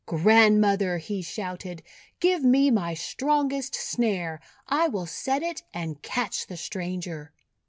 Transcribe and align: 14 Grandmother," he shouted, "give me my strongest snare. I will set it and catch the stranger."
14 0.07 0.23
Grandmother," 0.23 0.97
he 0.97 1.21
shouted, 1.21 1.83
"give 2.19 2.43
me 2.43 2.71
my 2.71 2.95
strongest 2.95 3.75
snare. 3.75 4.39
I 4.67 4.87
will 4.87 5.05
set 5.05 5.43
it 5.43 5.61
and 5.75 6.01
catch 6.01 6.47
the 6.47 6.57
stranger." 6.57 7.31